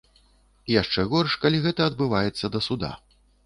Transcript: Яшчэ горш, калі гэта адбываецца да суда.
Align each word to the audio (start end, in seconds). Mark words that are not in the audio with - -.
Яшчэ 0.75 1.05
горш, 1.11 1.37
калі 1.45 1.57
гэта 1.67 1.81
адбываецца 1.91 2.53
да 2.57 2.67
суда. 2.73 2.95